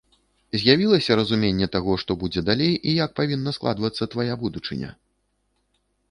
[0.59, 4.89] З'явілася разуменне таго, што будзе далей і як павінна складвацца твая будучыня?